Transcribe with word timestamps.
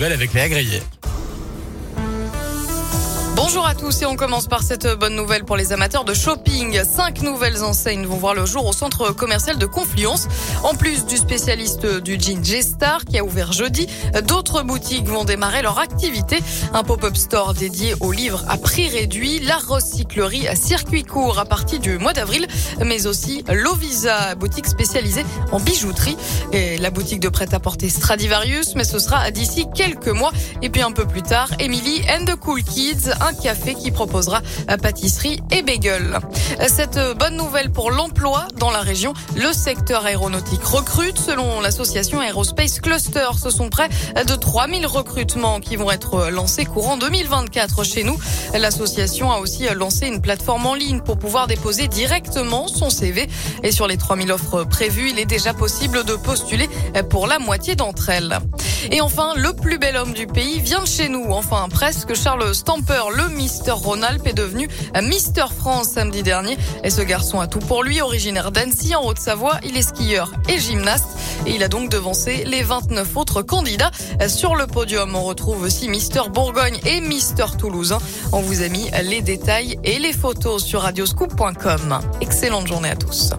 avec 0.00 0.32
les 0.32 0.40
agréés. 0.40 0.82
Bonjour 3.50 3.66
à 3.66 3.74
tous 3.74 4.02
et 4.02 4.04
on 4.04 4.14
commence 4.14 4.46
par 4.46 4.62
cette 4.62 4.86
bonne 4.98 5.16
nouvelle 5.16 5.42
pour 5.42 5.56
les 5.56 5.72
amateurs 5.72 6.04
de 6.04 6.12
shopping. 6.12 6.82
Cinq 6.84 7.22
nouvelles 7.22 7.64
enseignes 7.64 8.04
vont 8.04 8.18
voir 8.18 8.34
le 8.34 8.44
jour 8.44 8.66
au 8.66 8.74
centre 8.74 9.10
commercial 9.12 9.56
de 9.56 9.64
Confluence. 9.64 10.28
En 10.64 10.74
plus 10.74 11.06
du 11.06 11.16
spécialiste 11.16 11.86
du 11.86 12.20
jean 12.20 12.44
G-Star 12.44 13.06
qui 13.06 13.18
a 13.18 13.24
ouvert 13.24 13.54
jeudi, 13.54 13.88
d'autres 14.26 14.62
boutiques 14.62 15.06
vont 15.06 15.24
démarrer 15.24 15.62
leur 15.62 15.78
activité. 15.78 16.40
Un 16.74 16.84
pop-up 16.84 17.16
store 17.16 17.54
dédié 17.54 17.94
aux 18.00 18.12
livres 18.12 18.44
à 18.50 18.58
prix 18.58 18.90
réduit, 18.90 19.38
la 19.38 19.56
recyclerie 19.56 20.46
à 20.46 20.54
circuit 20.54 21.04
court 21.04 21.38
à 21.38 21.46
partir 21.46 21.80
du 21.80 21.96
mois 21.96 22.12
d'avril, 22.12 22.46
mais 22.84 23.06
aussi 23.06 23.44
l'Ovisa, 23.50 24.34
boutique 24.34 24.66
spécialisée 24.66 25.24
en 25.52 25.58
bijouterie 25.58 26.18
et 26.52 26.76
la 26.76 26.90
boutique 26.90 27.20
de 27.20 27.30
prêt-à-porter 27.30 27.88
Stradivarius, 27.88 28.74
mais 28.74 28.84
ce 28.84 28.98
sera 28.98 29.30
d'ici 29.30 29.64
quelques 29.74 30.08
mois. 30.08 30.32
Et 30.60 30.68
puis 30.68 30.82
un 30.82 30.92
peu 30.92 31.06
plus 31.06 31.22
tard, 31.22 31.48
Emily 31.58 32.02
and 32.10 32.26
the 32.26 32.36
Cool 32.36 32.62
Kids, 32.62 33.08
café 33.38 33.74
qui 33.74 33.90
proposera 33.90 34.40
pâtisserie 34.82 35.40
et 35.50 35.62
bagel. 35.62 36.18
Cette 36.68 36.98
bonne 37.18 37.36
nouvelle 37.36 37.70
pour 37.70 37.90
l'emploi 37.90 38.46
dans 38.58 38.70
la 38.70 38.80
région, 38.80 39.12
le 39.36 39.52
secteur 39.52 40.04
aéronautique 40.04 40.62
recrute. 40.64 41.18
Selon 41.18 41.60
l'association 41.60 42.22
Aerospace 42.22 42.80
Cluster, 42.80 43.28
ce 43.40 43.50
sont 43.50 43.68
près 43.68 43.88
de 44.16 44.34
3000 44.34 44.86
recrutements 44.86 45.60
qui 45.60 45.76
vont 45.76 45.90
être 45.90 46.30
lancés 46.30 46.64
courant 46.64 46.96
2024 46.96 47.84
chez 47.84 48.04
nous. 48.04 48.18
L'association 48.54 49.30
a 49.32 49.38
aussi 49.38 49.66
lancé 49.74 50.06
une 50.06 50.20
plateforme 50.20 50.66
en 50.66 50.74
ligne 50.74 51.00
pour 51.00 51.18
pouvoir 51.18 51.46
déposer 51.46 51.88
directement 51.88 52.68
son 52.68 52.90
CV. 52.90 53.28
Et 53.62 53.72
sur 53.72 53.86
les 53.86 53.96
3000 53.96 54.32
offres 54.32 54.64
prévues, 54.64 55.10
il 55.10 55.18
est 55.18 55.24
déjà 55.24 55.54
possible 55.54 56.04
de 56.04 56.14
postuler 56.14 56.68
pour 57.10 57.26
la 57.26 57.38
moitié 57.38 57.74
d'entre 57.74 58.08
elles. 58.10 58.38
Et 58.90 59.00
enfin, 59.00 59.34
le 59.36 59.52
plus 59.52 59.78
bel 59.78 59.96
homme 59.96 60.12
du 60.12 60.26
pays 60.26 60.60
vient 60.60 60.82
de 60.82 60.86
chez 60.86 61.08
nous. 61.08 61.26
Enfin, 61.30 61.68
presque 61.70 62.14
Charles 62.14 62.54
Stamper, 62.54 63.02
le 63.14 63.28
Mister 63.28 63.72
Ronald 63.72 64.26
est 64.26 64.32
devenu 64.32 64.68
Mister 65.02 65.46
France 65.56 65.90
samedi 65.90 66.22
dernier. 66.22 66.56
Et 66.84 66.90
ce 66.90 67.02
garçon 67.02 67.40
a 67.40 67.46
tout 67.46 67.58
pour 67.58 67.82
lui, 67.82 68.00
originaire 68.00 68.50
d'Annecy 68.50 68.94
en 68.94 69.04
Haute-Savoie. 69.04 69.58
Il 69.64 69.76
est 69.76 69.82
skieur 69.82 70.32
et 70.48 70.58
gymnaste. 70.58 71.08
Et 71.46 71.52
il 71.52 71.62
a 71.62 71.68
donc 71.68 71.90
devancé 71.90 72.44
les 72.44 72.62
29 72.62 73.16
autres 73.16 73.42
candidats. 73.42 73.90
Sur 74.28 74.56
le 74.56 74.66
podium, 74.66 75.14
on 75.14 75.22
retrouve 75.24 75.62
aussi 75.62 75.88
Mister 75.88 76.22
Bourgogne 76.32 76.78
et 76.84 77.00
Mister 77.00 77.46
Toulouse. 77.58 77.96
On 78.32 78.40
vous 78.40 78.62
a 78.62 78.68
mis 78.68 78.90
les 79.02 79.22
détails 79.22 79.78
et 79.84 79.98
les 79.98 80.12
photos 80.12 80.64
sur 80.64 80.82
radioscoop.com. 80.82 82.00
Excellente 82.20 82.66
journée 82.66 82.90
à 82.90 82.96
tous. 82.96 83.32